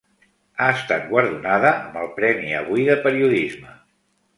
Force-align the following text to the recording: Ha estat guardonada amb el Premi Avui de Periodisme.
Ha 0.63 0.69
estat 0.77 1.05
guardonada 1.11 1.75
amb 1.75 2.03
el 2.05 2.11
Premi 2.19 2.59
Avui 2.65 2.91
de 2.93 3.01
Periodisme. 3.09 3.81